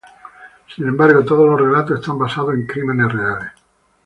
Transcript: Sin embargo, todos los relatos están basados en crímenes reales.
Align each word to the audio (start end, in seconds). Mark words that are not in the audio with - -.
Sin 0.75 0.87
embargo, 0.87 1.23
todos 1.23 1.47
los 1.47 1.61
relatos 1.61 1.99
están 1.99 2.17
basados 2.17 2.55
en 2.55 2.65
crímenes 2.65 3.11
reales. 3.13 3.51